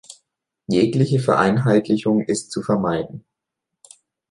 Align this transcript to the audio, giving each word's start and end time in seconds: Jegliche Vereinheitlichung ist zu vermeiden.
Jegliche 0.65 1.19
Vereinheitlichung 1.19 2.21
ist 2.23 2.49
zu 2.51 2.63
vermeiden. 2.63 3.23